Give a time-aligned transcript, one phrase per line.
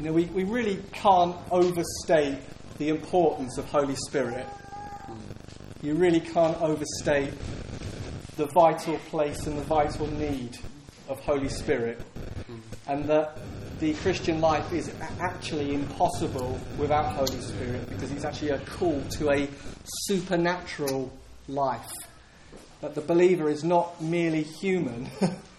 [0.00, 2.38] You know, we, we really can't overstate
[2.78, 4.46] the importance of Holy Spirit.
[5.82, 7.34] You really can't overstate
[8.38, 10.56] the vital place and the vital need
[11.06, 12.00] of Holy Spirit.
[12.88, 13.36] And that
[13.78, 14.90] the Christian life is
[15.20, 19.50] actually impossible without Holy Spirit because it's actually a call to a
[20.06, 21.12] supernatural
[21.46, 21.92] life.
[22.80, 25.10] That the believer is not merely human.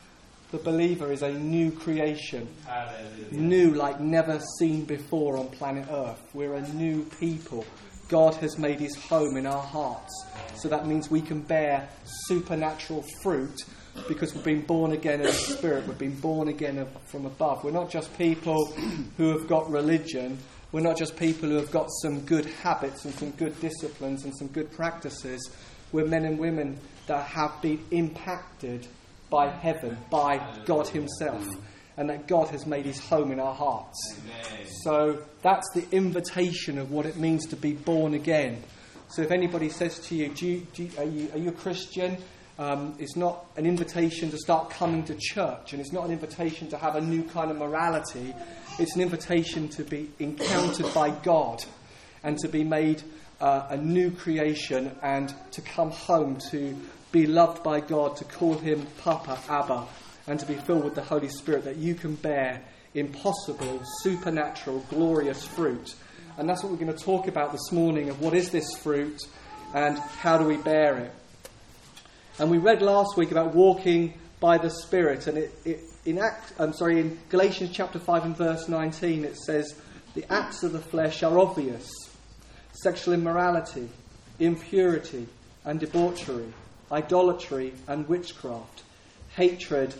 [0.51, 2.45] The believer is a new creation.
[2.65, 3.31] Hallelujah.
[3.31, 6.21] New like never seen before on planet Earth.
[6.33, 7.65] We're a new people.
[8.09, 10.25] God has made his home in our hearts.
[10.55, 11.87] So that means we can bear
[12.25, 13.63] supernatural fruit
[14.09, 15.87] because we've been born again in the Spirit.
[15.87, 17.63] We've been born again from above.
[17.63, 18.73] We're not just people
[19.17, 20.37] who have got religion.
[20.73, 24.35] We're not just people who have got some good habits and some good disciplines and
[24.35, 25.49] some good practices.
[25.93, 28.87] We're men and women that have been impacted
[29.31, 31.47] by heaven, by God Himself,
[31.97, 33.97] and that God has made His home in our hearts.
[34.83, 38.61] So that's the invitation of what it means to be born again.
[39.09, 41.53] So if anybody says to you, do you, do you, are, you are you a
[41.53, 42.17] Christian?
[42.59, 46.69] Um, it's not an invitation to start coming to church, and it's not an invitation
[46.69, 48.35] to have a new kind of morality.
[48.77, 51.63] It's an invitation to be encountered by God
[52.23, 53.01] and to be made
[53.39, 56.77] uh, a new creation and to come home to
[57.11, 59.85] be loved by God, to call him Papa, Abba,
[60.27, 62.61] and to be filled with the Holy Spirit, that you can bear
[62.93, 65.95] impossible, supernatural, glorious fruit.
[66.37, 69.21] And that's what we're going to talk about this morning of what is this fruit
[69.73, 71.11] and how do we bear it.
[72.39, 76.53] And we read last week about walking by the Spirit, and it, it, in Act,
[76.57, 79.75] I'm sorry, in Galatians chapter 5 and verse 19, it says,
[80.15, 81.91] The acts of the flesh are obvious
[82.73, 83.89] sexual immorality,
[84.39, 85.27] impurity,
[85.65, 86.51] and debauchery
[86.91, 88.83] idolatry and witchcraft,
[89.35, 89.93] hatred,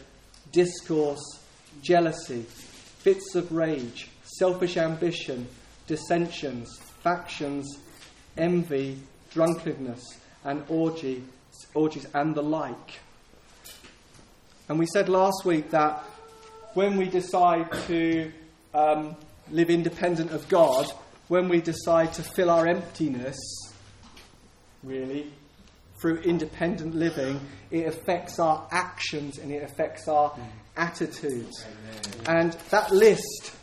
[0.51, 1.39] discourse,
[1.81, 5.47] jealousy, fits of rage, selfish ambition,
[5.87, 7.77] dissensions, factions,
[8.37, 8.99] envy,
[9.31, 10.03] drunkenness,
[10.43, 11.23] and orgy,
[11.73, 12.99] orgies, and the like.
[14.69, 16.03] And we said last week that
[16.73, 18.31] when we decide to
[18.73, 19.15] um,
[19.51, 20.91] live independent of God,
[21.27, 23.37] when we decide to fill our emptiness,
[24.83, 25.31] really,
[26.01, 27.39] through independent living,
[27.69, 30.43] it affects our actions and it affects our mm.
[30.75, 31.63] attitudes.
[32.25, 32.41] Amen.
[32.41, 33.53] And that list,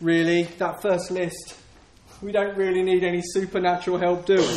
[0.00, 1.56] really, that first list,
[2.22, 4.48] we don't really need any supernatural help doing.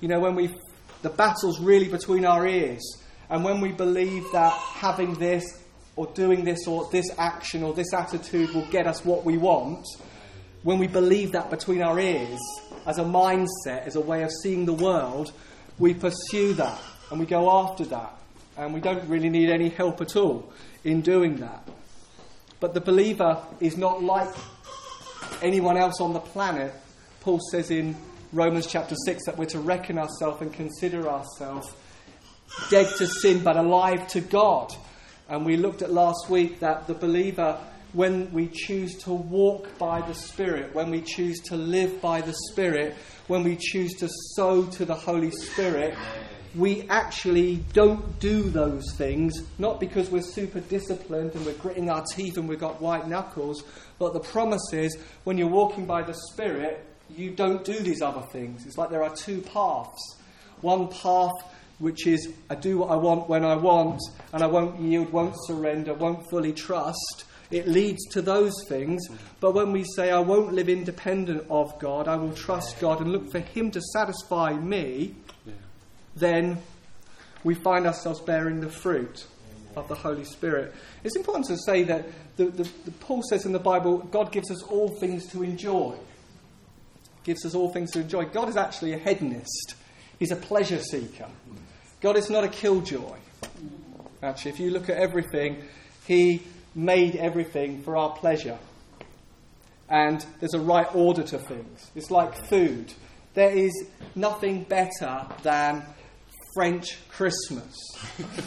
[0.00, 0.54] you know, when we,
[1.02, 2.82] the battle's really between our ears.
[3.28, 5.44] And when we believe that having this
[5.96, 9.84] or doing this or this action or this attitude will get us what we want,
[10.62, 12.40] when we believe that between our ears
[12.86, 15.32] as a mindset, as a way of seeing the world,
[15.78, 18.12] we pursue that and we go after that.
[18.56, 20.50] And we don't really need any help at all
[20.82, 21.68] in doing that.
[22.58, 24.34] But the believer is not like
[25.42, 26.72] anyone else on the planet.
[27.20, 27.96] Paul says in
[28.32, 31.70] Romans chapter 6 that we're to reckon ourselves and consider ourselves
[32.70, 34.74] dead to sin but alive to God.
[35.28, 37.58] And we looked at last week that the believer,
[37.92, 42.34] when we choose to walk by the Spirit, when we choose to live by the
[42.50, 42.96] Spirit,
[43.28, 45.94] when we choose to sow to the Holy Spirit,
[46.54, 52.04] we actually don't do those things, not because we're super disciplined and we're gritting our
[52.14, 53.62] teeth and we've got white knuckles,
[53.98, 58.22] but the promise is when you're walking by the Spirit, you don't do these other
[58.32, 58.64] things.
[58.66, 60.16] It's like there are two paths.
[60.60, 61.32] One path
[61.78, 64.00] which is I do what I want when I want,
[64.32, 67.24] and I won't yield, won't surrender, won't fully trust.
[67.50, 69.02] It leads to those things.
[69.40, 73.12] But when we say, I won't live independent of God, I will trust God and
[73.12, 75.14] look for Him to satisfy me,
[75.44, 75.52] yeah.
[76.16, 76.58] then
[77.44, 79.26] we find ourselves bearing the fruit
[79.76, 80.74] of the Holy Spirit.
[81.04, 84.50] It's important to say that the, the, the Paul says in the Bible, God gives
[84.50, 85.94] us all things to enjoy.
[87.22, 88.24] Gives us all things to enjoy.
[88.24, 89.74] God is actually a hedonist.
[90.18, 91.28] He's a pleasure seeker.
[92.00, 93.16] God is not a killjoy.
[94.22, 95.62] Actually, if you look at everything,
[96.06, 96.42] He
[96.76, 98.58] made everything for our pleasure.
[99.88, 101.90] And there's a right order to things.
[101.94, 102.92] It's like food.
[103.34, 103.72] There is
[104.14, 105.84] nothing better than
[106.54, 107.74] French Christmas.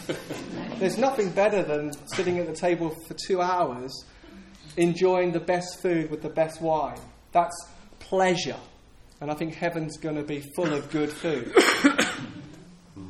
[0.80, 4.06] there's nothing better than sitting at the table for two hours
[4.78, 7.00] enjoying the best food with the best wine.
[7.32, 7.56] That's
[8.00, 8.58] pleasure.
[9.22, 11.54] And I think heaven's going to be full of good food.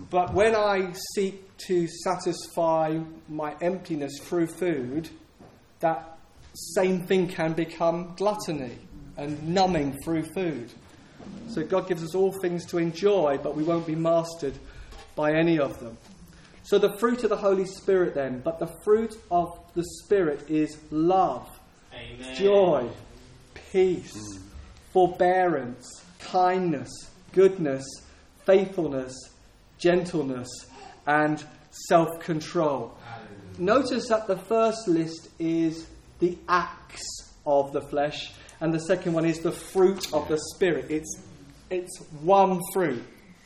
[0.09, 5.09] but when I seek to satisfy my emptiness through food,
[5.81, 6.17] that
[6.53, 8.77] same thing can become gluttony
[9.17, 10.71] and numbing through food.
[11.50, 14.53] So God gives us all things to enjoy, but we won't be mastered
[15.15, 15.97] by any of them.
[16.63, 20.77] So the fruit of the Holy Spirit, then, but the fruit of the Spirit is
[20.91, 21.50] love,
[21.94, 22.35] Amen.
[22.35, 22.89] joy,
[23.71, 24.41] peace, mm.
[24.94, 26.89] forbearance, kindness,
[27.33, 27.83] goodness,
[28.45, 29.13] faithfulness,
[29.80, 30.48] gentleness,
[31.08, 31.44] and
[31.88, 32.96] self control.
[33.58, 35.88] Notice that the first list is
[36.20, 37.04] the acts
[37.46, 38.31] of the flesh,
[38.62, 40.90] and the second one is the fruit of the Spirit.
[40.90, 41.22] It's,
[41.70, 43.04] it's one fruit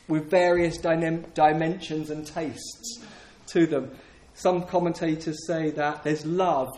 [0.07, 3.03] with various dynam- dimensions and tastes
[3.47, 3.91] to them.
[4.33, 6.69] Some commentators say that there's love,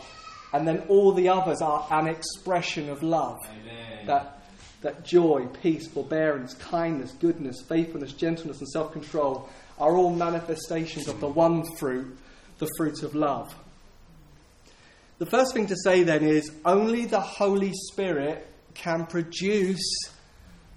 [0.52, 3.38] and then all the others are an expression of love.
[3.50, 4.06] Amen.
[4.06, 4.35] That,
[4.82, 11.20] that joy, peace, forbearance, kindness, goodness, faithfulness, gentleness, and self control are all manifestations of
[11.20, 12.16] the one fruit,
[12.58, 13.54] the fruit of love.
[15.18, 20.12] The first thing to say then is only the Holy Spirit can produce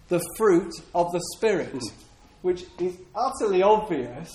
[0.07, 1.75] the fruit of the Spirit,
[2.41, 4.31] which is utterly obvious.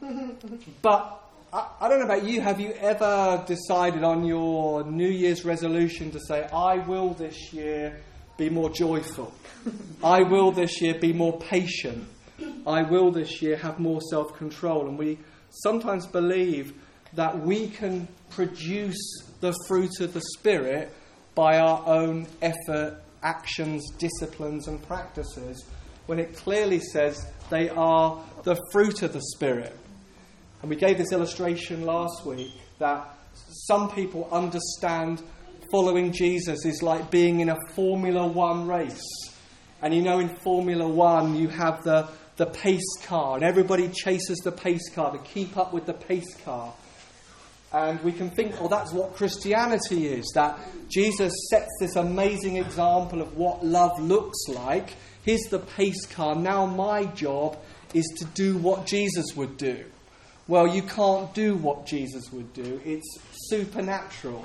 [0.82, 1.22] but
[1.52, 6.10] I, I, don't know about you, have you ever decided on your New Year's resolution
[6.10, 8.00] to say, I will this year
[8.40, 9.32] be more joyful?
[10.02, 12.08] I will this year be more patient?
[12.66, 14.88] I will this year have more self control?
[14.88, 15.18] And we
[15.50, 16.72] sometimes believe
[17.12, 18.98] that we can produce
[19.40, 20.92] the fruit of the Spirit
[21.34, 25.64] by our own effort, actions, disciplines, and practices,
[26.06, 29.76] when it clearly says they are the fruit of the Spirit.
[30.62, 33.06] And we gave this illustration last week that
[33.66, 35.22] some people understand
[35.70, 39.02] following Jesus is like being in a Formula One race.
[39.82, 44.38] And you know, in Formula One, you have the, the pace car, and everybody chases
[44.38, 46.74] the pace car to keep up with the pace car.
[47.72, 50.30] And we can think, well, that's what Christianity is.
[50.34, 50.58] That
[50.88, 54.94] Jesus sets this amazing example of what love looks like.
[55.24, 56.34] Here's the pace car.
[56.34, 57.56] Now my job
[57.94, 59.84] is to do what Jesus would do.
[60.48, 63.18] Well, you can't do what Jesus would do, it's
[63.48, 64.44] supernatural.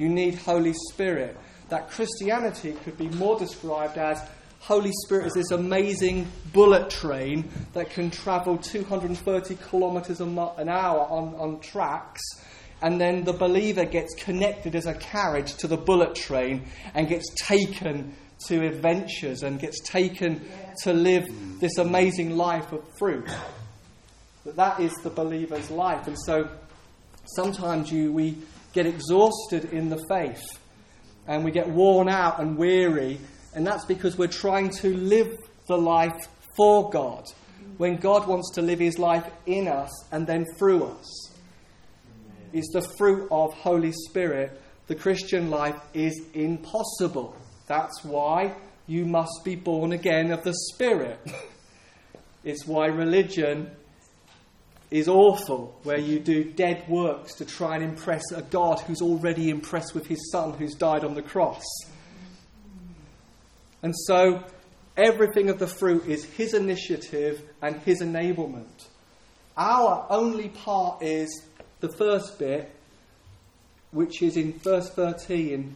[0.00, 1.36] You need Holy Spirit.
[1.68, 4.26] That Christianity could be more described as
[4.60, 11.34] Holy Spirit is this amazing bullet train that can travel 230 kilometers an hour on,
[11.34, 12.22] on tracks.
[12.80, 16.64] And then the believer gets connected as a carriage to the bullet train
[16.94, 18.14] and gets taken
[18.46, 20.40] to adventures and gets taken
[20.82, 21.26] to live
[21.60, 23.28] this amazing life of fruit.
[24.46, 26.06] That that is the believer's life.
[26.06, 26.48] And so
[27.26, 28.38] sometimes you, we
[28.72, 30.42] get exhausted in the faith
[31.26, 33.20] and we get worn out and weary
[33.54, 35.36] and that's because we're trying to live
[35.66, 37.24] the life for God
[37.78, 41.30] when God wants to live his life in us and then through us.
[42.52, 44.60] Is the fruit of Holy Spirit.
[44.86, 47.36] The Christian life is impossible.
[47.66, 48.54] That's why
[48.86, 51.20] you must be born again of the Spirit.
[52.44, 53.70] it's why religion
[54.90, 59.48] is awful, where you do dead works to try and impress a God who's already
[59.48, 61.64] impressed with his Son who's died on the cross.
[63.82, 64.42] And so
[64.96, 68.88] everything of the fruit is his initiative and his enablement.
[69.56, 71.44] Our only part is
[71.80, 72.70] the first bit,
[73.92, 75.74] which is in verse 13.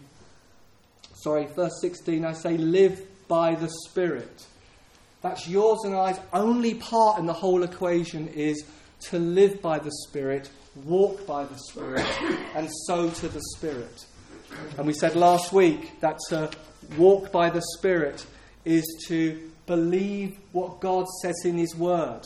[1.14, 4.46] Sorry, verse 16, I say, live by the Spirit.
[5.22, 8.62] That's yours and I's only part in the whole equation is
[9.10, 10.50] to live by the Spirit,
[10.84, 12.06] walk by the Spirit,
[12.54, 14.06] and sow to the Spirit.
[14.76, 16.50] And we said last week that to
[16.96, 18.24] walk by the Spirit
[18.64, 22.22] is to believe what God says in His Word.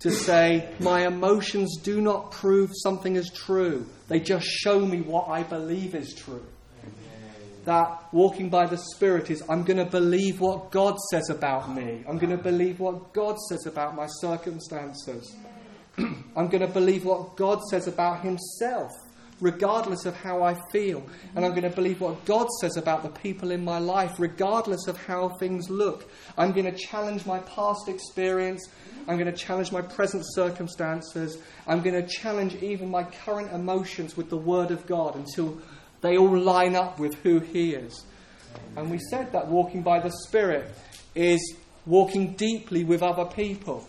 [0.00, 5.28] To say, my emotions do not prove something is true, they just show me what
[5.28, 6.44] I believe is true.
[7.64, 12.04] That walking by the Spirit is, I'm going to believe what God says about me.
[12.06, 15.34] I'm going to believe what God says about my circumstances.
[16.36, 18.90] I'm going to believe what God says about Himself
[19.40, 21.04] regardless of how I feel.
[21.34, 24.86] And I'm going to believe what God says about the people in my life, regardless
[24.86, 26.10] of how things look.
[26.38, 28.68] I'm going to challenge my past experience.
[29.06, 31.38] I'm going to challenge my present circumstances.
[31.66, 35.60] I'm going to challenge even my current emotions with the Word of God until
[36.00, 38.04] they all line up with who He is.
[38.76, 40.72] And we said that walking by the Spirit
[41.14, 43.86] is walking deeply with other people.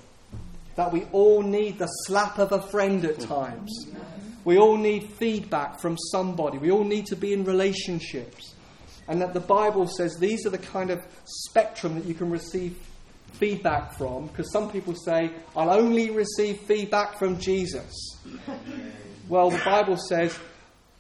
[0.76, 3.88] That we all need the slap of a friend at times.
[4.44, 6.58] We all need feedback from somebody.
[6.58, 8.54] We all need to be in relationships.
[9.08, 12.78] And that the Bible says these are the kind of spectrum that you can receive
[13.34, 14.28] feedback from.
[14.28, 17.92] Because some people say, I'll only receive feedback from Jesus.
[19.30, 20.38] well, the Bible says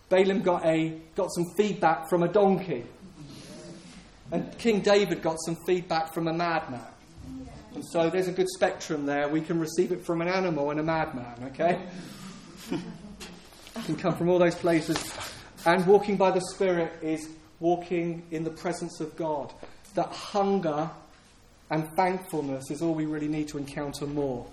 [0.09, 2.85] Balaam got, a, got some feedback from a donkey.
[4.31, 6.81] And King David got some feedback from a madman.
[7.75, 9.27] And so there's a good spectrum there.
[9.27, 11.81] We can receive it from an animal and a madman, okay?
[13.85, 14.97] can come from all those places.
[15.65, 17.29] And walking by the Spirit is
[17.59, 19.53] walking in the presence of God.
[19.95, 20.89] That hunger
[21.69, 24.45] and thankfulness is all we really need to encounter more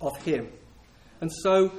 [0.00, 0.48] of Him.
[1.20, 1.72] And so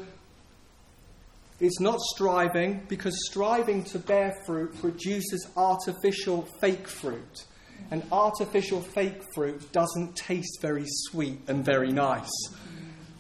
[1.60, 7.46] it's not striving, because striving to bear fruit produces artificial fake fruit.
[7.91, 12.29] And artificial fake fruit doesn't taste very sweet and very nice.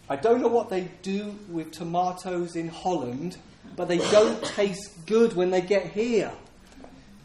[0.09, 3.37] I don't know what they do with tomatoes in Holland,
[3.75, 6.31] but they don't taste good when they get here.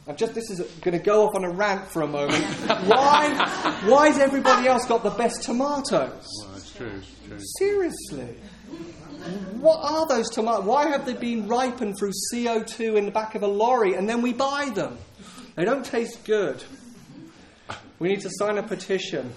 [0.06, 2.44] I'm just this is going to go off on a rant for a moment.
[2.86, 3.80] why?
[3.86, 6.28] Why has everybody else got the best tomatoes?
[6.44, 7.38] Well, it's true, it's true.
[7.58, 8.36] Seriously.
[9.60, 10.64] What are those tomatoes?
[10.64, 14.20] Why have they been ripened through CO2 in the back of a lorry and then
[14.20, 14.98] we buy them?
[15.54, 16.62] They don't taste good.
[17.98, 19.32] We need to sign a petition.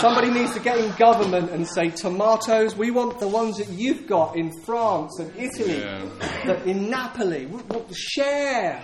[0.00, 4.06] Somebody needs to get in government and say, tomatoes, we want the ones that you've
[4.06, 6.04] got in France and Italy, Yeah.
[6.46, 7.46] that in Napoli.
[7.46, 8.82] We- we- Share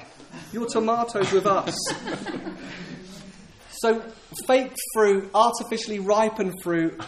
[0.52, 1.76] your tomatoes with us.
[3.70, 4.02] So,
[4.46, 6.98] fake fruit, artificially ripened fruit,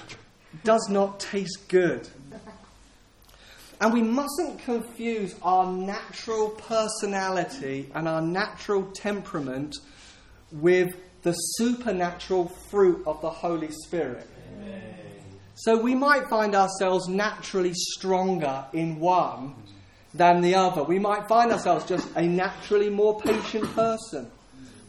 [0.65, 2.07] does not taste good.
[3.81, 9.75] And we mustn't confuse our natural personality and our natural temperament
[10.53, 10.95] with
[11.27, 14.29] the supernatural fruit of the Holy Spirit.
[15.57, 19.57] So we might find ourselves naturally stronger in one
[20.15, 20.85] than the other.
[20.85, 24.31] We might find ourselves just a naturally more patient person.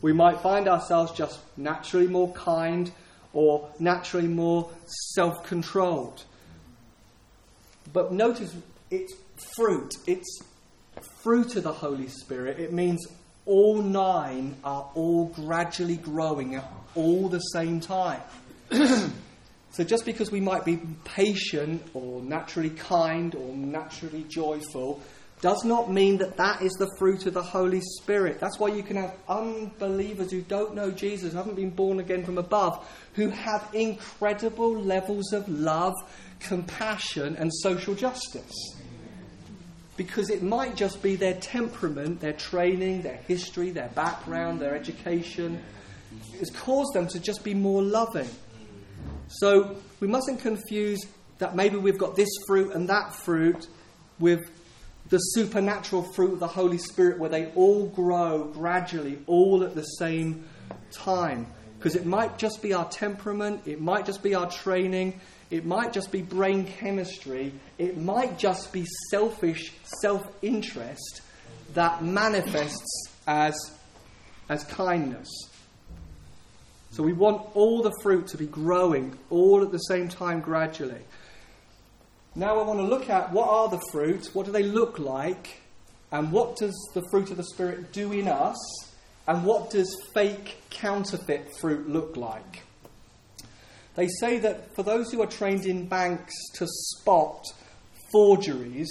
[0.03, 2.91] We might find ourselves just naturally more kind
[3.33, 4.69] or naturally more
[5.15, 6.23] self controlled.
[7.93, 8.53] But notice
[8.91, 9.15] it's
[9.55, 9.91] fruit.
[10.05, 10.39] It's
[11.23, 12.59] fruit of the Holy Spirit.
[12.59, 13.07] It means
[13.47, 18.21] all nine are all gradually growing at all the same time.
[18.71, 25.01] so just because we might be patient or naturally kind or naturally joyful
[25.41, 28.39] does not mean that that is the fruit of the Holy Spirit.
[28.39, 32.39] That's why you can have unbelievers who don't know Jesus, haven't been born again from
[32.39, 35.93] above, who have incredible levels of love,
[36.39, 38.51] compassion, and social justice.
[39.97, 45.61] Because it might just be their temperament, their training, their history, their background, their education,
[46.39, 48.29] has caused them to just be more loving.
[49.27, 51.01] So we mustn't confuse
[51.39, 53.67] that maybe we've got this fruit and that fruit
[54.19, 54.49] with
[55.09, 59.83] the supernatural fruit of the Holy Spirit where they all grow gradually, all at the
[59.83, 60.45] same
[60.91, 61.47] time.
[61.77, 65.93] Because it might just be our temperament, it might just be our training, it might
[65.93, 71.21] just be brain chemistry, it might just be selfish self interest
[71.73, 73.55] that manifests as,
[74.49, 75.27] as kindness.
[76.91, 81.01] So we want all the fruit to be growing all at the same time gradually.
[82.35, 85.61] Now I want to look at what are the fruit, what do they look like,
[86.11, 88.57] and what does the fruit of the Spirit do in us,
[89.27, 92.63] and what does fake counterfeit fruit look like.
[93.97, 97.43] They say that for those who are trained in banks to spot
[98.11, 98.87] forgeries,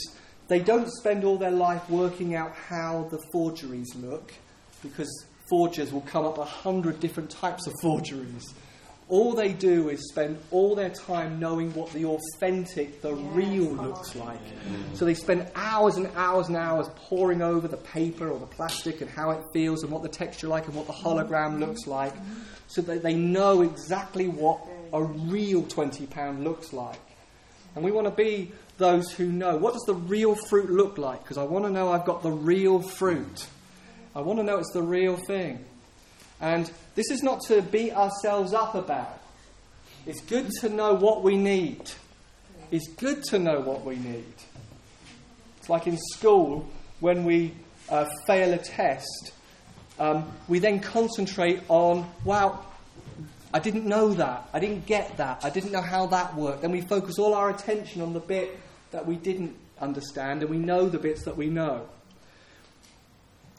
[0.48, 4.34] they don't spend all their life working out how the forgeries look,
[4.82, 5.08] because
[5.48, 8.52] forgers will come up a hundred different types of forgeries.
[9.08, 14.16] All they do is spend all their time knowing what the authentic, the real looks
[14.16, 14.40] like.
[14.94, 19.02] So they spend hours and hours and hours poring over the paper or the plastic
[19.02, 22.14] and how it feels and what the texture like and what the hologram looks like,
[22.66, 24.58] so that they know exactly what
[24.92, 27.00] a real £20 looks like.
[27.74, 29.56] And we want to be those who know.
[29.56, 31.22] What does the real fruit look like?
[31.22, 33.46] Because I want to know I've got the real fruit.
[34.14, 35.64] I want to know it's the real thing.
[36.40, 39.20] And this is not to beat ourselves up about.
[40.06, 41.90] It's good to know what we need.
[42.70, 44.34] It's good to know what we need.
[45.58, 46.68] It's like in school
[47.00, 47.52] when we
[47.88, 49.32] uh, fail a test,
[49.98, 52.64] um, we then concentrate on, wow,
[53.52, 54.48] I didn't know that.
[54.52, 55.44] I didn't get that.
[55.44, 56.64] I didn't know how that worked.
[56.64, 58.58] And we focus all our attention on the bit
[58.90, 61.86] that we didn't understand, and we know the bits that we know.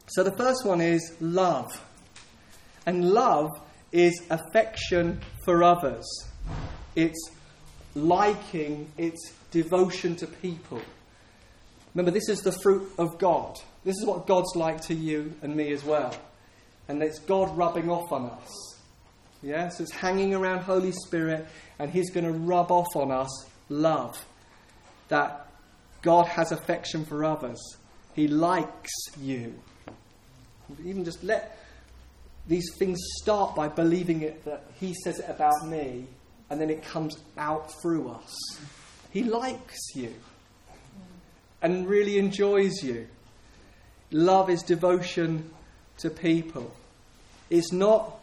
[0.08, 1.84] So the first one is love.
[2.86, 3.50] And love
[3.92, 6.06] is affection for others,
[6.94, 7.30] it's
[7.94, 10.80] liking, it's devotion to people.
[11.94, 13.56] Remember, this is the fruit of God.
[13.84, 16.14] This is what God's like to you and me as well.
[16.86, 18.77] And it's God rubbing off on us.
[19.42, 21.46] Yeah, so it's hanging around Holy Spirit,
[21.78, 23.28] and He's going to rub off on us
[23.68, 24.24] love.
[25.08, 25.48] That
[26.02, 27.58] God has affection for others.
[28.14, 29.54] He likes you.
[30.84, 31.56] Even just let
[32.46, 36.06] these things start by believing it that He says it about me,
[36.50, 38.36] and then it comes out through us.
[39.10, 40.14] He likes you
[41.62, 43.06] and really enjoys you.
[44.10, 45.50] Love is devotion
[45.98, 46.72] to people.
[47.50, 48.17] It's not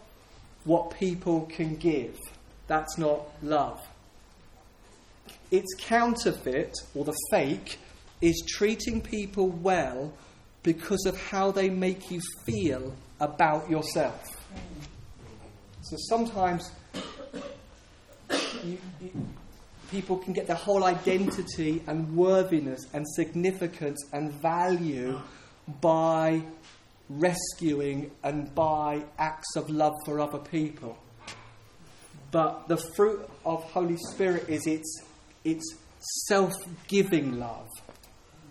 [0.65, 2.17] what people can give.
[2.67, 3.79] That's not love.
[5.51, 7.79] Its counterfeit, or the fake,
[8.21, 10.11] is treating people well
[10.63, 14.19] because of how they make you feel about yourself.
[15.83, 16.71] So sometimes
[18.63, 19.11] you, you,
[19.91, 25.21] people can get their whole identity and worthiness and significance and value
[25.79, 26.41] by
[27.09, 30.97] rescuing and by acts of love for other people.
[32.31, 35.03] But the fruit of Holy Spirit is its,
[35.43, 35.63] its
[36.27, 36.53] self
[36.87, 37.69] giving love.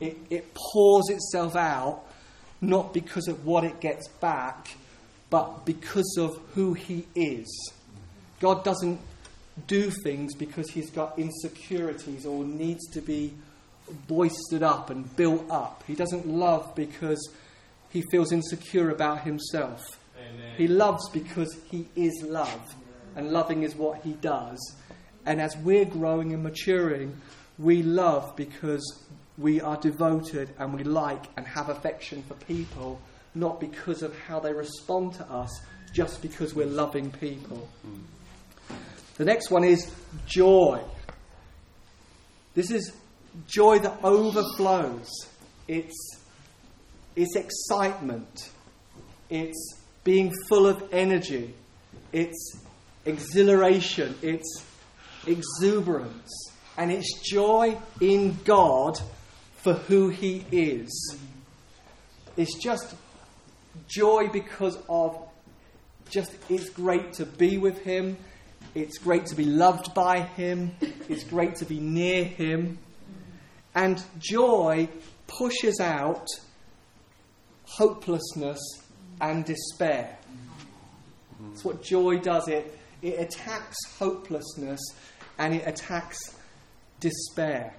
[0.00, 2.02] It, it pours itself out
[2.60, 4.68] not because of what it gets back,
[5.30, 7.72] but because of who He is.
[8.40, 9.00] God doesn't
[9.66, 13.34] do things because He's got insecurities or needs to be
[14.08, 15.84] boisted up and built up.
[15.86, 17.28] He doesn't love because
[17.94, 19.80] he feels insecure about himself.
[20.18, 20.54] Amen.
[20.58, 22.74] He loves because he is love,
[23.14, 24.58] and loving is what he does.
[25.24, 27.16] And as we're growing and maturing,
[27.56, 29.04] we love because
[29.38, 33.00] we are devoted and we like and have affection for people,
[33.34, 35.50] not because of how they respond to us,
[35.92, 37.68] just because we're loving people.
[39.18, 39.94] The next one is
[40.26, 40.80] joy.
[42.54, 42.92] This is
[43.46, 45.08] joy that overflows.
[45.68, 46.13] It's,
[47.16, 48.50] it's excitement.
[49.30, 51.54] It's being full of energy.
[52.12, 52.58] It's
[53.04, 54.14] exhilaration.
[54.22, 54.64] It's
[55.26, 56.32] exuberance.
[56.76, 58.98] And it's joy in God
[59.58, 61.16] for who He is.
[62.36, 62.94] It's just
[63.88, 65.16] joy because of
[66.10, 68.16] just it's great to be with Him.
[68.74, 70.74] It's great to be loved by Him.
[71.08, 72.78] It's great to be near Him.
[73.74, 74.88] And joy
[75.26, 76.26] pushes out
[77.66, 78.60] hopelessness
[79.20, 80.16] and despair.
[81.48, 82.48] That's what joy does.
[82.48, 84.80] It, it attacks hopelessness
[85.38, 86.36] and it attacks
[87.00, 87.74] despair.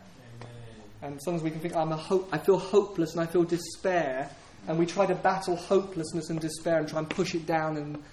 [1.02, 4.30] And sometimes we can think, I'm a hope, I feel hopeless and I feel despair.
[4.68, 8.04] And we try to battle hopelessness and despair and try and push it down and,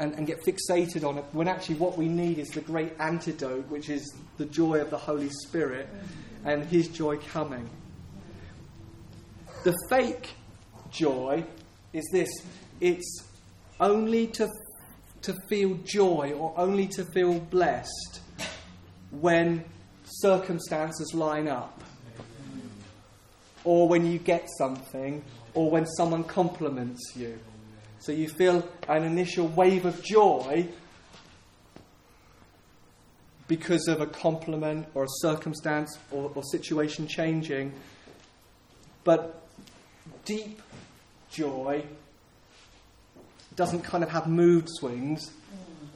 [0.00, 3.68] and, and get fixated on it, when actually what we need is the great antidote,
[3.68, 5.88] which is the joy of the Holy Spirit
[6.44, 7.68] and His joy coming.
[9.62, 10.30] The fake
[10.90, 11.44] joy
[11.92, 12.28] is this
[12.80, 13.24] it's
[13.78, 14.48] only to,
[15.22, 18.20] to feel joy or only to feel blessed
[19.10, 19.64] when
[20.04, 21.82] circumstances line up
[23.64, 25.22] or when you get something,
[25.54, 27.38] or when someone compliments you.
[27.98, 30.66] So you feel an initial wave of joy
[33.48, 37.72] because of a compliment or a circumstance or, or situation changing.
[39.04, 39.42] But
[40.24, 40.62] deep
[41.30, 41.84] joy
[43.56, 45.28] doesn't kind of have mood swings.
[45.28, 45.32] Mm.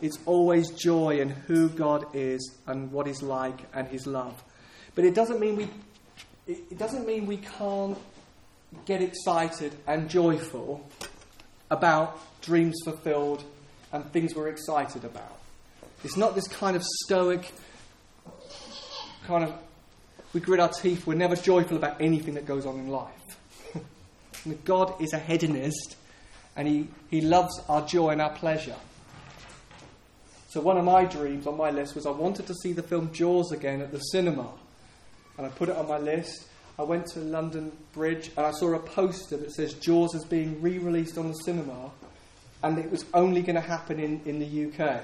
[0.02, 4.42] It's always joy in who God is and what He's like and His love.
[4.94, 5.68] But it doesn't mean we
[6.46, 7.96] it doesn't mean we can't
[8.84, 10.86] get excited and joyful
[11.70, 13.44] about dreams fulfilled
[13.92, 15.38] and things we're excited about.
[16.02, 17.52] It's not this kind of stoic,
[19.26, 19.54] kind of,
[20.34, 23.38] we grit our teeth, we're never joyful about anything that goes on in life.
[24.64, 25.96] God is a hedonist
[26.56, 28.76] and he, he loves our joy and our pleasure.
[30.48, 33.12] So, one of my dreams on my list was I wanted to see the film
[33.12, 34.48] Jaws again at the cinema
[35.36, 36.46] and I put it on my list.
[36.78, 40.60] I went to London Bridge and I saw a poster that says Jaws is being
[40.62, 41.90] re released on the cinema
[42.62, 45.02] and it was only going to happen in, in the UK.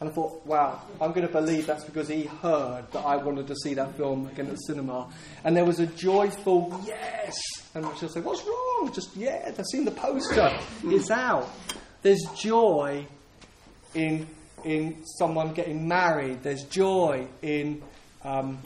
[0.00, 3.46] And I thought, wow, I'm going to believe that's because he heard that I wanted
[3.46, 5.08] to see that film again at the cinema.
[5.44, 7.40] And there was a joyful yes.
[7.74, 8.92] And she'll say, what's wrong?
[8.92, 10.50] Just, yeah, I've seen the poster.
[10.84, 11.48] It's out.
[12.02, 13.06] There's joy
[13.94, 14.26] in,
[14.64, 16.42] in someone getting married.
[16.42, 17.82] There's joy in
[18.24, 18.58] um,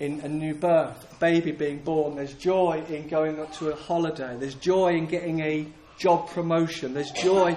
[0.00, 2.16] in a new birth, a baby being born.
[2.16, 4.36] There's joy in going to a holiday.
[4.38, 5.66] There's joy in getting a
[5.98, 6.94] job promotion.
[6.94, 7.56] There's joy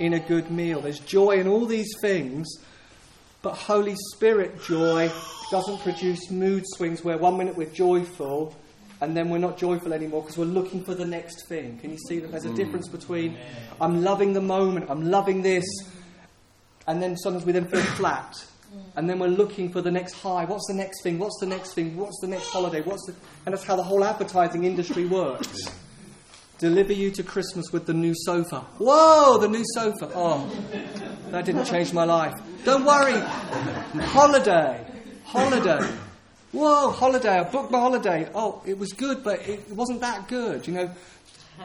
[0.00, 0.80] in a good meal.
[0.80, 2.48] There's joy in all these things.
[3.42, 5.10] But Holy Spirit joy
[5.50, 8.54] doesn't produce mood swings where one minute we're joyful
[9.00, 11.78] and then we're not joyful anymore because we're looking for the next thing.
[11.78, 12.92] Can you see that there's a difference mm.
[12.92, 13.38] between
[13.80, 15.64] I'm loving the moment, I'm loving this,
[16.86, 18.44] and then sometimes we then feel flat
[18.96, 20.44] and then we're looking for the next high.
[20.44, 21.18] What's the next thing?
[21.18, 21.96] What's the next thing?
[21.96, 22.82] What's the next holiday?
[22.82, 23.14] What's the...
[23.46, 25.70] And that's how the whole advertising industry works.
[26.60, 28.60] Deliver you to Christmas with the new sofa.
[28.76, 30.10] Whoa, the new sofa.
[30.14, 30.46] Oh,
[31.30, 32.34] that didn't change my life.
[32.64, 33.18] Don't worry.
[34.08, 34.86] Holiday.
[35.24, 35.90] Holiday.
[36.52, 37.38] Whoa, holiday.
[37.38, 38.28] I booked my holiday.
[38.34, 40.66] Oh, it was good, but it wasn't that good.
[40.66, 40.90] You know,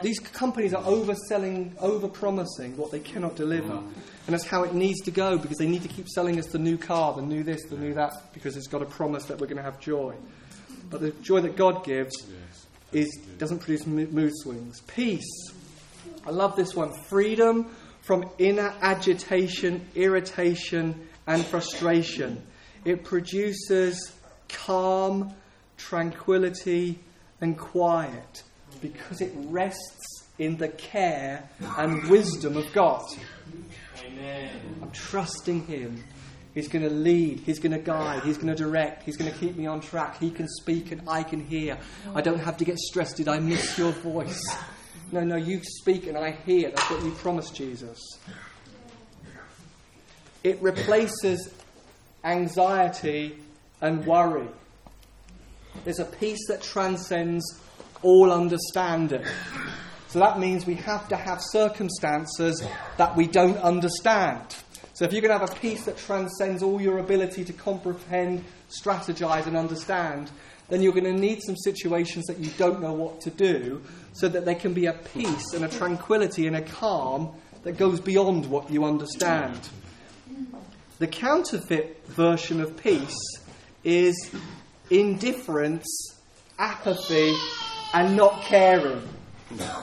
[0.02, 3.72] These companies are overselling, overpromising what they cannot deliver.
[3.72, 6.58] And that's how it needs to go because they need to keep selling us the
[6.58, 9.46] new car, the new this, the new that, because it's got a promise that we're
[9.46, 10.14] going to have joy.
[10.90, 12.26] But the joy that God gives
[12.96, 14.80] is, doesn't produce mood swings.
[14.82, 15.50] Peace.
[16.26, 16.92] I love this one.
[17.04, 22.44] Freedom from inner agitation, irritation, and frustration.
[22.84, 24.12] It produces
[24.48, 25.34] calm,
[25.76, 27.00] tranquility,
[27.40, 28.42] and quiet
[28.80, 33.04] because it rests in the care and wisdom of God.
[34.04, 34.50] Amen.
[34.82, 36.02] I'm trusting Him.
[36.56, 39.38] He's going to lead, He's going to guide, He's going to direct, He's going to
[39.38, 40.18] keep me on track.
[40.18, 41.76] He can speak and I can hear.
[42.14, 43.18] I don't have to get stressed.
[43.18, 44.42] Did I miss your voice?
[45.12, 46.70] No, no, you speak and I hear.
[46.70, 48.00] That's what you promised, Jesus.
[50.42, 51.48] It replaces
[52.24, 53.38] anxiety
[53.80, 54.48] and worry.
[55.84, 57.44] There's a peace that transcends
[58.02, 59.22] all understanding.
[60.08, 62.66] So that means we have to have circumstances
[62.96, 64.56] that we don't understand.
[64.96, 68.42] So if you're going to have a peace that transcends all your ability to comprehend,
[68.70, 70.30] strategize, and understand,
[70.70, 73.82] then you're going to need some situations that you don't know what to do
[74.14, 78.00] so that there can be a peace and a tranquility and a calm that goes
[78.00, 79.68] beyond what you understand.
[80.98, 83.18] The counterfeit version of peace
[83.84, 84.30] is
[84.88, 85.86] indifference,
[86.58, 87.36] apathy,
[87.92, 89.06] and not caring.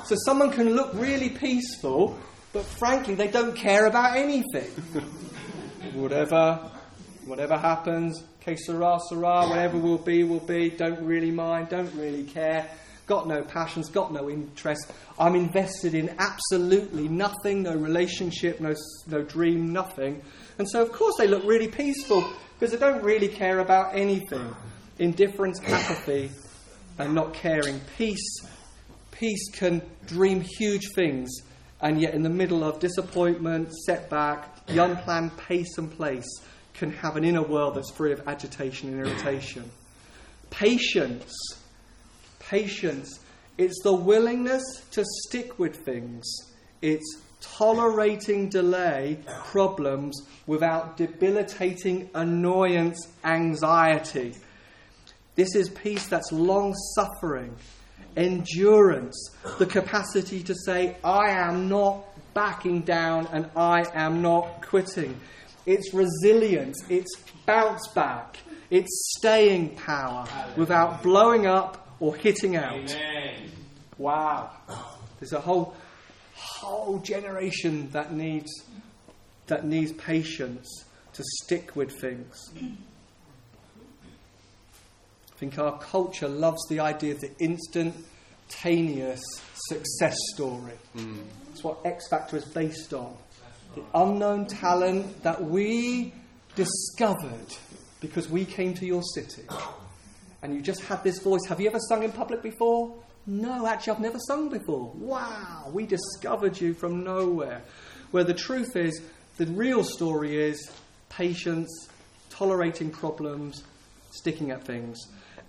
[0.06, 2.18] So someone can look really peaceful,
[2.54, 4.70] but frankly, they don't care about anything.
[5.94, 6.72] whatever,
[7.26, 12.24] whatever happens, que sera, sera, whatever will be, will be, don't really mind, don't really
[12.24, 12.70] care,
[13.08, 14.92] got no passions, got no interest.
[15.20, 18.74] I'm invested in absolutely nothing, no relationship, no,
[19.08, 20.22] no dream, nothing.
[20.58, 22.24] And so, of course, they look really peaceful
[22.60, 24.56] because they don't really care about anything.
[25.00, 26.32] Indifference, apathy,
[27.00, 27.82] and not caring.
[27.98, 28.42] Peace
[29.24, 31.32] peace can dream huge things,
[31.84, 36.26] and yet in the middle of disappointment, setback, the unplanned pace and place,
[36.74, 39.70] can have an inner world that's free of agitation and irritation.
[40.50, 41.36] Patience.
[42.40, 43.20] Patience.
[43.58, 46.26] It's the willingness to stick with things.
[46.82, 54.36] It's tolerating delay, problems, without debilitating annoyance, anxiety.
[55.36, 57.58] This is peace that's long suffering
[58.16, 65.20] endurance, the capacity to say, I am not backing down and I am not quitting.
[65.66, 68.38] It's resilience, it's bounce back,
[68.70, 70.26] it's staying power
[70.58, 72.74] without blowing up or hitting out.
[72.74, 73.52] Amen.
[73.98, 74.52] Wow.
[75.20, 75.76] There's a whole
[76.36, 78.52] whole generation that needs
[79.48, 80.68] that needs patience
[81.14, 82.52] to stick with things.
[85.44, 89.22] Think our culture loves the idea of the instantaneous
[89.68, 90.72] success story.
[90.96, 91.18] Mm.
[91.50, 93.14] That's what X Factor is based on.
[93.76, 96.14] The unknown talent that we
[96.56, 97.58] discovered
[98.00, 99.44] because we came to your city.
[100.42, 101.42] And you just had this voice.
[101.50, 102.96] Have you ever sung in public before?
[103.28, 104.94] No, actually, I've never sung before.
[104.96, 107.64] Wow, we discovered you from nowhere.
[108.12, 109.02] Where the truth is,
[109.36, 110.72] the real story is
[111.10, 111.90] patience,
[112.30, 113.62] tolerating problems,
[114.12, 114.98] sticking at things.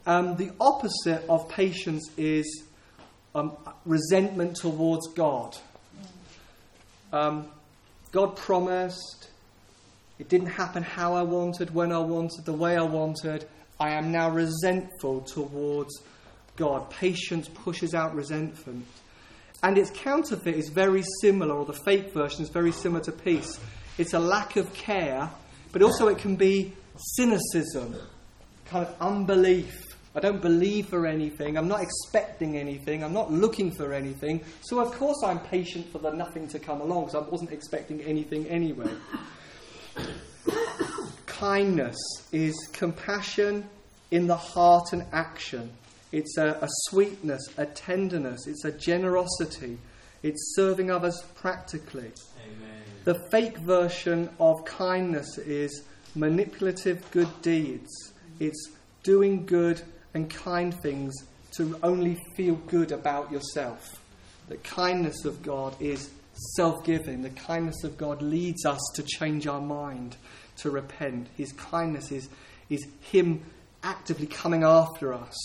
[0.07, 2.65] Um, the opposite of patience is
[3.35, 5.57] um, resentment towards God.
[7.13, 7.49] Um,
[8.13, 9.29] God promised,
[10.19, 13.47] it didn't happen how I wanted, when I wanted, the way I wanted.
[13.81, 16.03] I am now resentful towards
[16.57, 16.91] God.
[16.91, 18.87] Patience pushes out resentment.
[19.63, 23.59] And its counterfeit is very similar, or the fake version is very similar to peace.
[23.97, 25.31] It's a lack of care,
[25.73, 27.97] but also it can be cynicism,
[28.67, 29.94] kind of unbelief.
[30.17, 31.59] I don't believe for anything.
[31.59, 33.03] I'm not expecting anything.
[33.03, 34.45] I'm not looking for anything.
[34.63, 38.01] So, of course, I'm patient for the nothing to come along because I wasn't expecting
[38.03, 38.91] anything anyway.
[41.27, 41.97] Kindness
[42.31, 43.69] is compassion
[44.13, 45.73] in the heart and action.
[46.13, 49.79] It's a, a sweetness, a tenderness, it's a generosity,
[50.23, 52.13] it's serving others practically.
[52.47, 52.83] Amen.
[53.03, 55.83] The fake version of kindness is
[56.15, 58.13] manipulative good deeds.
[58.39, 58.71] It's
[59.03, 59.83] doing good
[60.15, 61.13] and kind things
[61.57, 64.01] to only feel good about yourself.
[64.49, 66.11] The kindness of God is
[66.57, 67.23] self giving.
[67.23, 70.17] The kindness of God leads us to change our mind,
[70.59, 71.29] to repent.
[71.37, 72.29] His kindness is,
[72.71, 73.43] is Him
[73.83, 75.37] actively coming after us,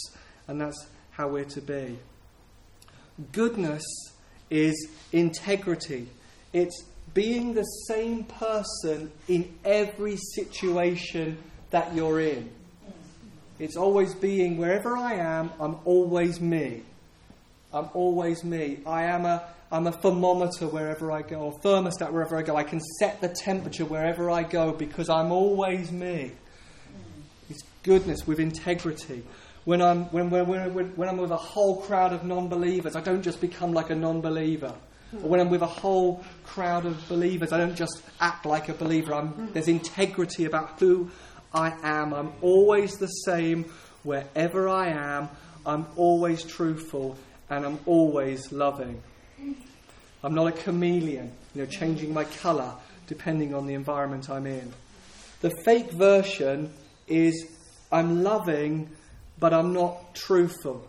[0.47, 1.99] and that's how we're to be.
[3.31, 3.83] Goodness
[4.49, 6.07] is integrity,
[6.53, 11.37] it's being the same person in every situation
[11.71, 12.49] that you're in.
[13.59, 16.83] It's always being wherever I am, I'm always me.
[17.73, 18.79] I'm always me.
[18.85, 22.55] I am a, I'm a thermometer wherever I go, or thermostat wherever I go.
[22.55, 26.31] I can set the temperature wherever I go because I'm always me.
[27.49, 29.23] It's goodness with integrity.
[29.65, 33.01] When I'm, when, when, when, when I'm with a whole crowd of non believers, I
[33.01, 34.73] don't just become like a non believer.
[35.13, 38.73] Or when I'm with a whole crowd of believers, I don't just act like a
[38.73, 39.13] believer.
[39.13, 41.11] I'm, there's integrity about who
[41.53, 42.13] I am.
[42.13, 43.65] I'm always the same
[44.03, 45.29] wherever I am.
[45.65, 47.17] I'm always truthful
[47.49, 49.01] and I'm always loving.
[50.23, 52.73] I'm not a chameleon, you know, changing my colour
[53.07, 54.71] depending on the environment I'm in.
[55.41, 56.71] The fake version
[57.07, 57.47] is
[57.91, 58.89] I'm loving,
[59.39, 60.87] but I'm not truthful.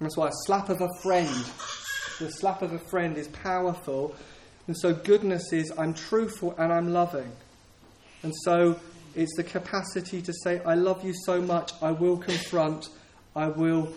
[0.00, 1.44] That's why a slap of a friend,
[2.18, 4.14] the slap of a friend is powerful.
[4.66, 7.30] And so goodness is I'm truthful and I'm loving.
[8.24, 8.80] And so
[9.14, 12.88] it's the capacity to say, I love you so much, I will confront,
[13.36, 13.92] I will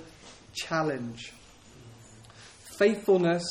[0.53, 1.31] challenge.
[2.77, 3.45] Faithfulness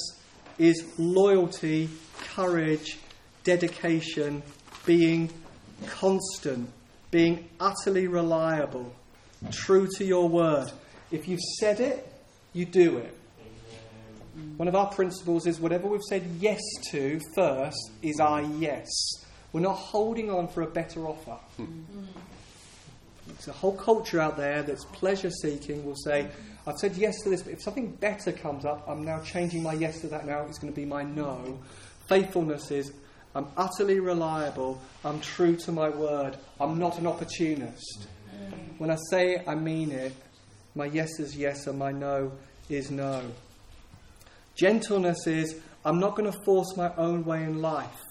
[0.58, 1.88] is loyalty,
[2.34, 2.98] courage,
[3.42, 4.42] dedication,
[4.84, 5.30] being
[5.86, 6.68] constant,
[7.10, 8.94] being utterly reliable,
[9.50, 10.70] true to your word.
[11.10, 12.06] If you've said it,
[12.52, 13.16] you do it.
[14.58, 16.60] One of our principles is whatever we've said yes
[16.90, 18.86] to first is our yes.
[19.56, 21.38] We're not holding on for a better offer.
[21.56, 21.64] Hmm.
[21.64, 22.04] Hmm.
[23.30, 26.28] It's a whole culture out there that's pleasure seeking will say,
[26.66, 29.72] I've said yes to this, but if something better comes up, I'm now changing my
[29.72, 30.42] yes to that now.
[30.42, 31.58] It's going to be my no.
[32.06, 32.92] Faithfulness is
[33.34, 34.78] I'm utterly reliable.
[35.02, 36.36] I'm true to my word.
[36.60, 38.08] I'm not an opportunist.
[38.28, 38.52] Hmm.
[38.76, 40.12] When I say it, I mean it.
[40.74, 42.30] My yes is yes and my no
[42.68, 43.22] is no.
[44.54, 48.02] Gentleness is I'm not going to force my own way in life.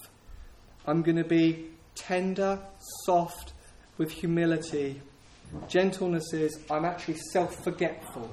[0.88, 2.60] I'm going to be tender,
[3.06, 3.54] soft,
[3.98, 5.02] with humility
[5.68, 8.30] Gentleness is I'm actually self forgetful.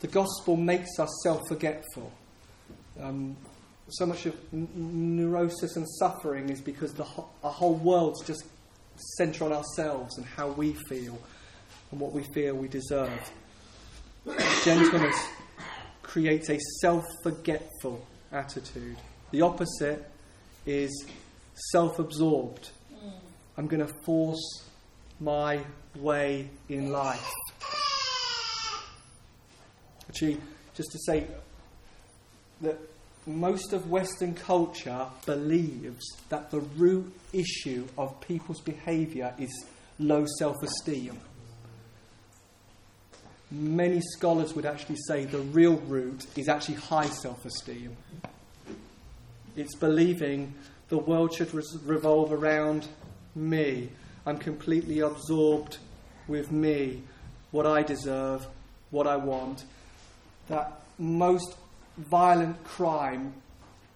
[0.00, 2.12] The gospel makes us self forgetful.
[3.00, 3.36] Um,
[3.88, 8.44] so much of n- neurosis and suffering is because the ho- our whole world's just
[9.18, 11.18] centre on ourselves and how we feel
[11.90, 13.30] and what we feel we deserve.
[14.64, 15.16] Gentleness
[16.02, 18.96] creates a self forgetful attitude.
[19.32, 20.10] The opposite
[20.66, 21.06] is
[21.54, 22.70] self absorbed.
[23.56, 24.64] I'm going to force
[25.20, 25.60] my
[25.96, 27.30] way in life.
[30.08, 30.40] Actually,
[30.74, 31.26] just to say
[32.60, 32.78] that
[33.26, 39.66] most of Western culture believes that the root issue of people's behaviour is
[39.98, 41.18] low self esteem.
[43.50, 47.96] Many scholars would actually say the real root is actually high self esteem.
[49.56, 50.54] It's believing
[50.94, 51.52] the world should
[51.84, 52.86] revolve around
[53.34, 53.88] me.
[54.24, 55.78] I'm completely absorbed
[56.28, 57.02] with me,
[57.50, 58.46] what I deserve,
[58.92, 59.64] what I want.
[60.46, 61.56] That most
[61.98, 63.34] violent crime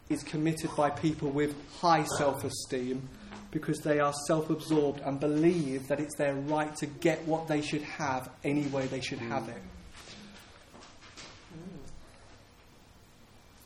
[0.08, 3.08] is committed by people with high self esteem
[3.52, 7.62] because they are self absorbed and believe that it's their right to get what they
[7.62, 9.62] should have any way they should have it.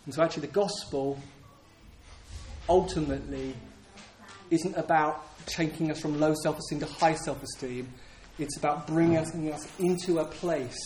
[0.04, 1.18] And so, actually, the gospel
[2.68, 3.54] ultimately
[4.50, 7.88] isn't about taking us from low self esteem to high self esteem.
[8.38, 10.78] It's about bringing us into a place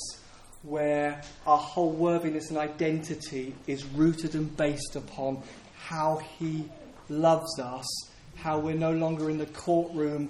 [0.63, 5.43] where our whole worthiness and identity is rooted and based upon
[5.77, 6.69] how He
[7.09, 7.87] loves us,
[8.35, 10.29] how we're no longer in the courtroom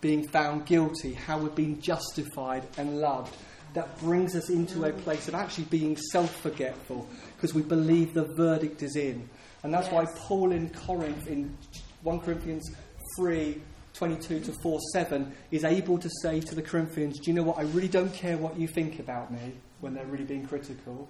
[0.00, 3.34] being found guilty, how we're being justified and loved.
[3.74, 7.06] That brings us into a place of actually being self forgetful
[7.36, 9.28] because we believe the verdict is in.
[9.62, 9.94] And that's yes.
[9.94, 11.56] why Paul in Corinth, in
[12.02, 12.70] 1 Corinthians
[13.18, 13.60] 3
[13.94, 17.58] 22 to 4 7 is able to say to the Corinthians, Do you know what?
[17.58, 21.08] I really don't care what you think about me when they're really being critical.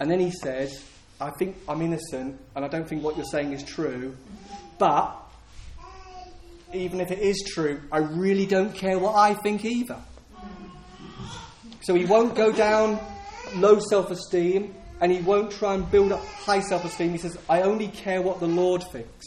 [0.00, 0.84] And then he says,
[1.20, 4.16] I think I'm innocent and I don't think what you're saying is true,
[4.78, 5.16] but
[6.72, 9.98] even if it is true, I really don't care what I think either.
[11.82, 12.98] So he won't go down
[13.54, 17.12] low self esteem and he won't try and build up high self esteem.
[17.12, 19.26] He says, I only care what the Lord thinks.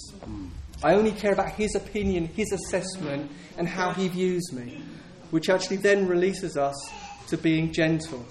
[0.84, 4.82] I only care about his opinion, his assessment, and how he views me,
[5.32, 6.76] which actually then releases us
[7.28, 8.26] to being gentle.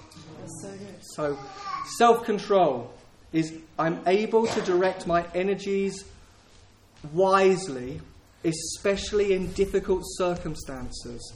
[1.15, 1.37] So,
[1.97, 2.93] self control
[3.33, 6.05] is I'm able to direct my energies
[7.13, 8.01] wisely,
[8.43, 11.33] especially in difficult circumstances.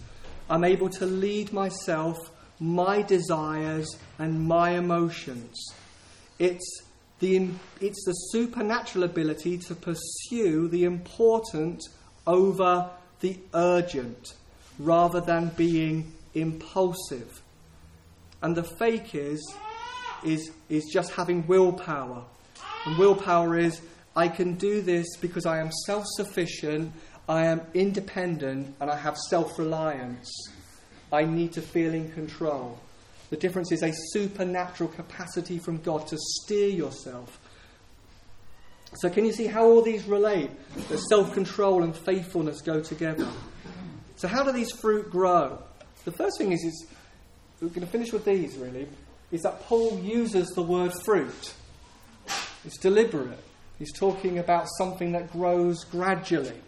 [0.49, 2.17] I'm able to lead myself,
[2.59, 5.57] my desires, and my emotions.
[6.41, 6.81] It's
[7.19, 7.49] the,
[7.79, 11.83] it's the supernatural ability to pursue the important
[12.25, 14.33] over the urgent
[14.79, 17.43] rather than being impulsive.
[18.41, 19.39] And the fake is
[20.23, 22.23] is, is just having willpower.
[22.87, 23.79] And willpower is
[24.15, 26.91] I can do this because I am self sufficient,
[27.29, 30.31] I am independent, and I have self reliance.
[31.13, 32.79] I need to feel in control.
[33.31, 37.39] The difference is a supernatural capacity from God to steer yourself.
[38.95, 40.51] So, can you see how all these relate?
[40.89, 43.27] That self control and faithfulness go together.
[44.17, 45.63] So, how do these fruit grow?
[46.03, 46.85] The first thing is, is
[47.61, 48.87] we're going to finish with these really,
[49.31, 51.53] is that Paul uses the word fruit.
[52.65, 53.39] It's deliberate.
[53.79, 56.59] He's talking about something that grows gradually.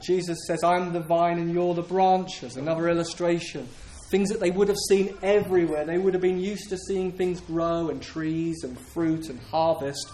[0.00, 2.56] Jesus says, I'm the vine and you're the branches.
[2.56, 3.68] Another illustration.
[4.10, 5.84] Things that they would have seen everywhere.
[5.84, 10.10] They would have been used to seeing things grow and trees and fruit and harvest.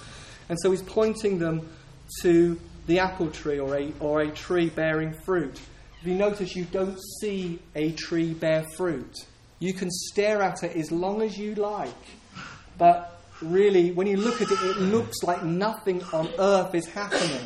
[0.49, 1.69] And so he's pointing them
[2.23, 5.61] to the apple tree or a, or a tree bearing fruit.
[6.01, 9.15] If you notice, you don't see a tree bear fruit.
[9.59, 11.89] You can stare at it as long as you like,
[12.77, 17.41] but really, when you look at it, it looks like nothing on earth is happening.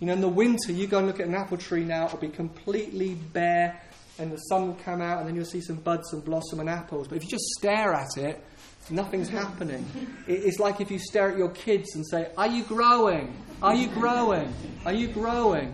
[0.00, 2.18] You know, in the winter, you go and look at an apple tree now, it'll
[2.18, 3.80] be completely bare,
[4.18, 6.68] and the sun will come out, and then you'll see some buds and blossom and
[6.68, 7.08] apples.
[7.08, 8.44] But if you just stare at it,
[8.90, 9.84] nothing's happening.
[10.26, 13.36] It's like if you stare at your kids and say, Are you growing?
[13.62, 14.52] Are you growing?
[14.84, 15.72] Are you growing?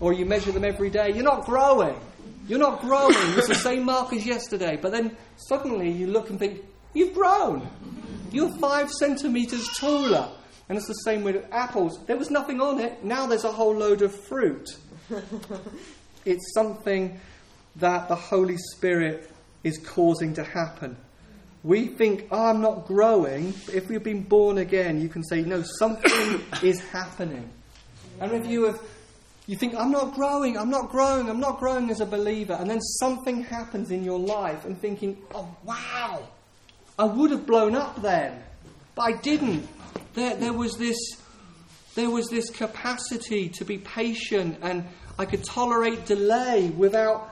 [0.00, 1.98] Or you measure them every day, you're not growing.
[2.48, 3.14] You're not growing.
[3.38, 4.76] It's the same mark as yesterday.
[4.80, 6.62] But then suddenly you look and think,
[6.94, 7.68] You've grown.
[8.30, 10.28] You're five centimetres taller.
[10.68, 11.98] And it's the same with apples.
[12.06, 13.04] There was nothing on it.
[13.04, 14.76] Now there's a whole load of fruit.
[16.24, 17.18] it's something
[17.76, 19.30] that the Holy Spirit
[19.64, 20.96] is causing to happen.
[21.64, 23.52] We think, oh, I'm not growing.
[23.66, 27.48] But if we've been born again, you can say, no, something is happening.
[28.20, 28.80] And if you have,
[29.46, 32.68] you think, I'm not growing, I'm not growing, I'm not growing as a believer, and
[32.68, 36.28] then something happens in your life, and thinking, oh, wow,
[36.98, 38.42] I would have blown up then,
[38.94, 39.68] but I didn't.
[40.14, 40.98] There, there was this,
[41.94, 44.84] there was this capacity to be patient, and
[45.18, 47.31] I could tolerate delay without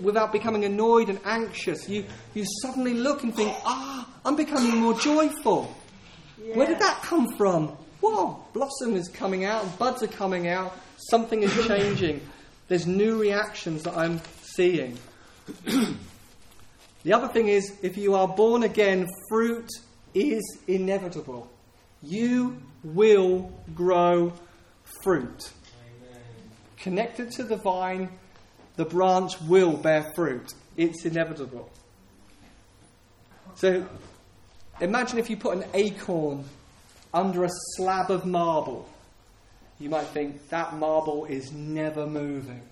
[0.00, 1.88] without becoming annoyed and anxious.
[1.88, 5.74] You, you suddenly look and think, ah, I'm becoming more joyful.
[6.42, 6.56] Yeah.
[6.56, 7.76] Where did that come from?
[8.00, 10.76] Whoa, blossom is coming out, buds are coming out,
[11.10, 12.20] something is changing.
[12.68, 14.98] There's new reactions that I'm seeing.
[15.64, 19.68] the other thing is, if you are born again, fruit
[20.14, 21.50] is inevitable.
[22.02, 24.32] You will grow
[25.02, 25.50] fruit.
[25.80, 26.22] Amen.
[26.76, 28.10] Connected to the vine,
[28.78, 30.54] the branch will bear fruit.
[30.76, 31.68] It's inevitable.
[33.56, 33.84] So
[34.80, 36.44] imagine if you put an acorn
[37.12, 38.88] under a slab of marble.
[39.80, 42.62] You might think that marble is never moving.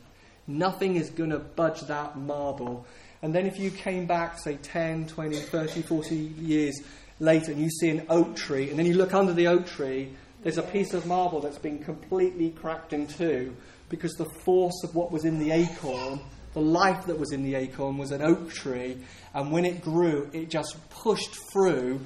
[0.47, 2.87] Nothing is going to budge that marble.
[3.21, 6.81] And then if you came back, say 10, 20, 30, 40 years
[7.19, 10.13] later, and you see an oak tree, and then you look under the oak tree,
[10.45, 13.57] there's a piece of marble that's been completely cracked in two
[13.89, 16.21] because the force of what was in the acorn,
[16.55, 18.99] the life that was in the acorn, was an oak tree,
[19.35, 22.01] and when it grew, it just pushed through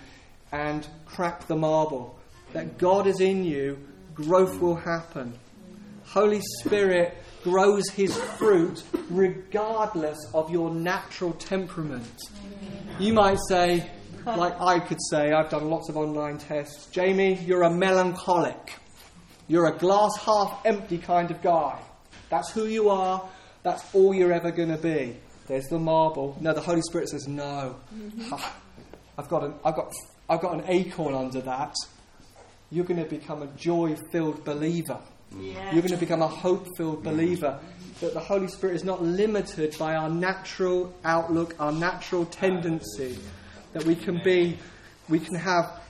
[0.52, 2.18] and cracked the marble.
[2.52, 3.78] That God is in you,
[4.14, 5.38] growth will happen.
[6.04, 12.20] Holy Spirit grows his fruit regardless of your natural temperament.
[12.98, 13.88] You might say,
[14.26, 18.74] like I could say, I've done lots of online tests, Jamie, you're a melancholic.
[19.50, 21.76] You're a glass half empty kind of guy.
[22.28, 23.28] That's who you are.
[23.64, 25.16] That's all you're ever going to be.
[25.48, 26.38] There's the marble.
[26.40, 27.74] No, the Holy Spirit says, no.
[27.92, 28.32] Mm-hmm.
[29.18, 29.92] I've, got an, I've, got,
[30.28, 31.74] I've got an acorn under that.
[32.70, 35.00] You're going to become a joy filled believer.
[35.36, 35.72] Yeah.
[35.72, 37.58] You're going to become a hope filled believer.
[38.02, 43.18] That the Holy Spirit is not limited by our natural outlook, our natural tendency.
[43.72, 44.58] That we can be,
[45.08, 45.80] we can have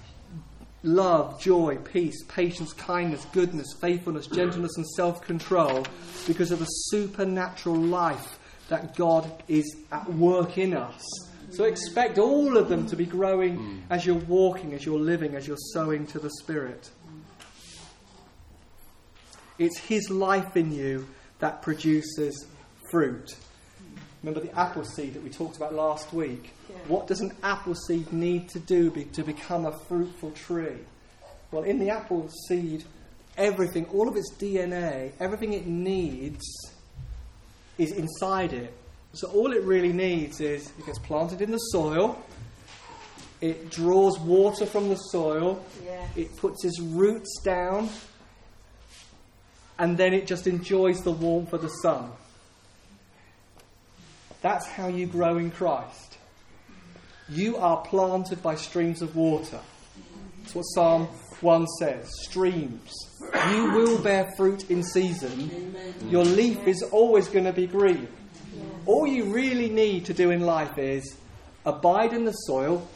[0.83, 5.85] love, joy, peace, patience, kindness, goodness, faithfulness, gentleness, and self control
[6.27, 8.39] because of the supernatural life
[8.69, 11.03] that God is at work in us.
[11.51, 13.79] So expect all of them to be growing hmm.
[13.91, 16.91] as you're walking, as you're living, as you're sowing to the Spirit.
[19.59, 21.07] It's His life in you
[21.41, 22.47] that produces
[22.91, 23.37] fruit.
[24.23, 26.53] Remember the apple seed that we talked about last week?
[26.69, 26.77] Yeah.
[26.89, 30.79] What does an apple seed need to do be, to become a fruitful tree?
[31.51, 32.85] Well, in the apple seed,
[33.37, 36.45] everything, all of its DNA, everything it needs
[37.79, 38.75] is inside it.
[39.15, 42.23] So all it really needs is it gets planted in the soil,
[43.41, 46.07] it draws water from the soil, yeah.
[46.15, 47.89] it puts its roots down,
[49.79, 52.13] and then it just enjoys the warmth of the sun.
[54.43, 56.19] That's how you grow in Christ.
[57.29, 59.61] You are planted by streams of water.
[60.41, 61.07] That's what Psalm
[61.41, 62.11] 1 says.
[62.23, 62.93] Streams.
[63.51, 65.77] You will bear fruit in season.
[66.09, 68.09] Your leaf is always going to be green.
[68.87, 71.17] All you really need to do in life is
[71.65, 72.87] abide in the soil,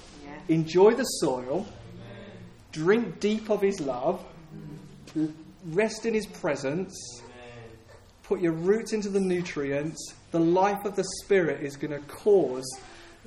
[0.49, 1.67] enjoy the soil,
[2.73, 4.25] drink deep of His love,
[5.67, 7.23] rest in His presence,
[8.23, 10.15] put your roots into the nutrients.
[10.35, 12.69] The life of the Spirit is going to cause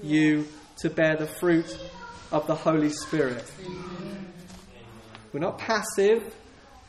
[0.04, 0.46] you
[0.80, 1.80] to bear the fruit
[2.34, 3.50] of the Holy Spirit.
[5.32, 6.36] We're not passive.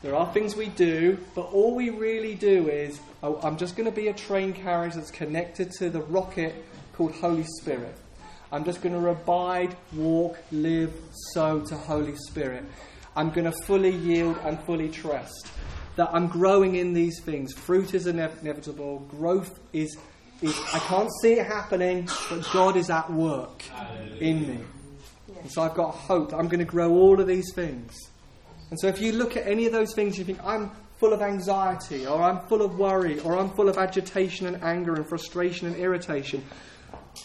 [0.01, 3.89] There are things we do, but all we really do is oh, I'm just going
[3.89, 7.95] to be a train carriage that's connected to the rocket called Holy Spirit.
[8.51, 10.93] I'm just going to abide, walk, live,
[11.33, 12.65] sow to Holy Spirit.
[13.15, 15.49] I'm going to fully yield and fully trust
[15.99, 17.51] that I'm growing in these things.
[17.51, 18.99] Fruit is inevitable.
[19.11, 19.97] Growth is,
[20.41, 23.61] is I can't see it happening, but God is at work
[24.21, 24.59] in me.
[25.41, 26.33] And so I've got hope.
[26.33, 27.93] I'm going to grow all of these things.
[28.69, 31.21] And so if you look at any of those things, you think, I'm full of
[31.21, 35.67] anxiety, or I'm full of worry, or I'm full of agitation and anger and frustration
[35.67, 36.45] and irritation.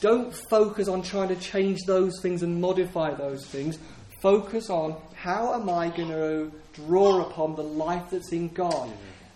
[0.00, 3.78] Don't focus on trying to change those things and modify those things.
[4.24, 8.90] Focus on how am I going to draw upon the life that's in God.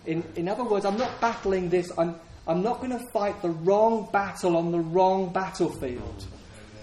[0.07, 2.15] In, in other words, I'm not battling this, I'm,
[2.47, 6.27] I'm not going to fight the wrong battle on the wrong battlefield.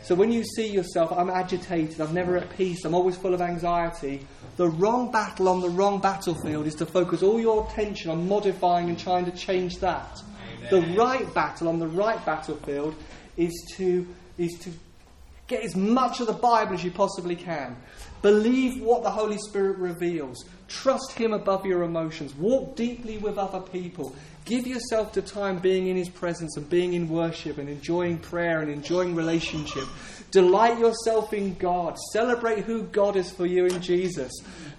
[0.03, 3.41] So when you see yourself, I'm agitated, I'm never at peace, I'm always full of
[3.41, 8.27] anxiety, the wrong battle on the wrong battlefield is to focus all your attention on
[8.27, 10.21] modifying and trying to change that.
[10.57, 10.69] Amen.
[10.69, 12.93] The right battle on the right battlefield
[13.35, 14.69] is to, is to
[15.47, 17.75] get as much of the Bible as you possibly can.
[18.21, 20.43] Believe what the Holy Spirit reveals.
[20.67, 22.33] Trust Him above your emotions.
[22.35, 24.15] Walk deeply with other people.
[24.45, 28.61] Give yourself to time being in His presence and being in worship and enjoying prayer
[28.61, 29.85] and enjoying relationship.
[30.31, 31.97] Delight yourself in God.
[32.11, 34.31] Celebrate who God is for you in Jesus.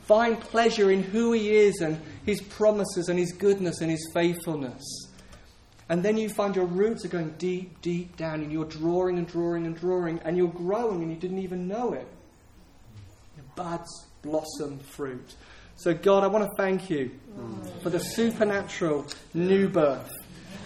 [0.03, 5.06] Find pleasure in who He is and His promises and His goodness and His faithfulness.
[5.89, 9.27] And then you find your roots are going deep, deep down, and you're drawing and
[9.27, 12.09] drawing and drawing, and you're growing and you didn't even know it.
[13.37, 15.35] Your buds blossom fruit.
[15.77, 17.11] So, God, I want to thank you
[17.83, 20.11] for the supernatural new birth.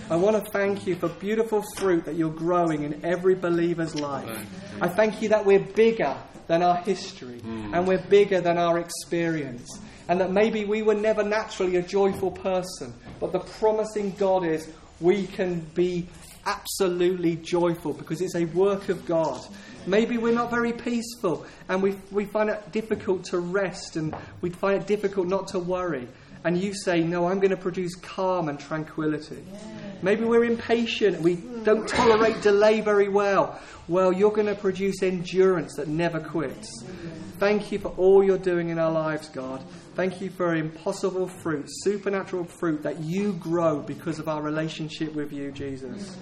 [0.09, 4.47] I want to thank you for beautiful fruit that you're growing in every believer's life.
[4.81, 6.17] I thank you that we're bigger
[6.47, 9.79] than our history and we're bigger than our experience.
[10.09, 14.69] And that maybe we were never naturally a joyful person, but the promising God is
[15.01, 16.07] we can be
[16.47, 19.41] absolutely joyful because it's a work of God.
[19.87, 24.51] Maybe we're not very peaceful and we, we find it difficult to rest and we
[24.51, 26.07] find it difficult not to worry.
[26.45, 29.43] And you say, No, I'm going to produce calm and tranquility.
[29.53, 29.59] Yeah.
[30.03, 33.61] Maybe we're impatient, we don't tolerate delay very well.
[33.89, 36.85] Well, you're going to produce endurance that never quits.
[37.39, 39.63] Thank you for all you're doing in our lives, God.
[40.01, 45.31] Thank you for impossible fruit, supernatural fruit that you grow because of our relationship with
[45.31, 46.17] you, Jesus.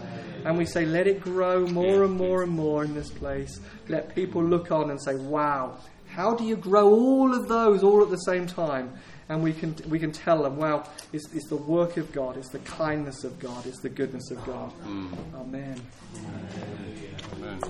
[0.45, 3.61] And we say, let it grow more and more and more in this place.
[3.87, 8.03] Let people look on and say, wow, how do you grow all of those all
[8.03, 8.99] at the same time?
[9.29, 12.49] And we can, we can tell them, well, it's, it's the work of God, it's
[12.49, 14.73] the kindness of God, it's the goodness of God.
[14.89, 15.17] Mm.
[15.37, 15.81] Amen.
[17.37, 17.61] Amen.